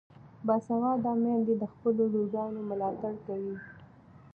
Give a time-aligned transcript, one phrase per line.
[0.47, 3.55] باسواده میندې د خپلو لورګانو ملاتړ کوي.